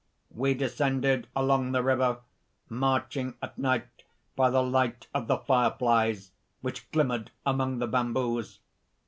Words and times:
"We 0.31 0.55
descended 0.55 1.27
along 1.35 1.73
the 1.73 1.83
river, 1.83 2.21
marching 2.69 3.35
at 3.39 3.55
night 3.59 4.03
by 4.35 4.49
the 4.49 4.63
light 4.63 5.05
of 5.13 5.27
the 5.27 5.37
fire 5.37 5.69
flies, 5.77 6.31
which 6.61 6.89
glimmered 6.91 7.29
among 7.45 7.77
the 7.77 7.85
bamboos. 7.85 8.57